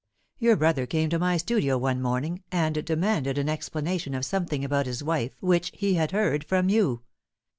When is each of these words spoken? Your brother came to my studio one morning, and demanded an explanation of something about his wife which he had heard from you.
Your 0.39 0.55
brother 0.55 0.87
came 0.87 1.11
to 1.11 1.19
my 1.19 1.37
studio 1.37 1.77
one 1.77 2.01
morning, 2.01 2.41
and 2.51 2.83
demanded 2.83 3.37
an 3.37 3.47
explanation 3.47 4.15
of 4.15 4.25
something 4.25 4.65
about 4.65 4.87
his 4.87 5.03
wife 5.03 5.35
which 5.41 5.69
he 5.75 5.93
had 5.93 6.09
heard 6.09 6.43
from 6.43 6.69
you. 6.69 7.03